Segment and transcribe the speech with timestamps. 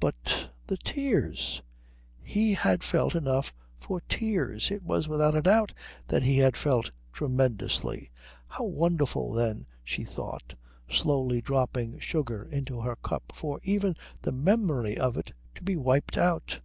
[0.00, 1.62] But the tears?
[2.20, 4.72] He had felt enough for tears.
[4.72, 5.74] It was without a doubt
[6.08, 8.10] that he had felt tremendously.
[8.48, 10.56] How wonderful then, she thought,
[10.90, 16.18] slowly dropping sugar into her cup, for even the memory of it to be wiped
[16.18, 16.58] out!